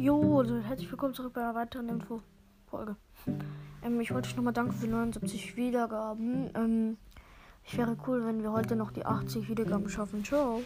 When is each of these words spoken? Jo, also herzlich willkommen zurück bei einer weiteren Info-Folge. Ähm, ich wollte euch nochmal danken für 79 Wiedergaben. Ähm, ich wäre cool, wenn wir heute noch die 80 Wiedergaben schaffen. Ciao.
Jo, 0.00 0.38
also 0.38 0.56
herzlich 0.62 0.90
willkommen 0.90 1.12
zurück 1.12 1.34
bei 1.34 1.42
einer 1.42 1.54
weiteren 1.54 1.90
Info-Folge. 1.90 2.96
Ähm, 3.84 4.00
ich 4.00 4.14
wollte 4.14 4.30
euch 4.30 4.36
nochmal 4.36 4.54
danken 4.54 4.72
für 4.72 4.86
79 4.86 5.56
Wiedergaben. 5.56 6.48
Ähm, 6.54 6.96
ich 7.66 7.76
wäre 7.76 7.98
cool, 8.06 8.24
wenn 8.24 8.42
wir 8.42 8.50
heute 8.50 8.76
noch 8.76 8.92
die 8.92 9.04
80 9.04 9.50
Wiedergaben 9.50 9.90
schaffen. 9.90 10.24
Ciao. 10.24 10.62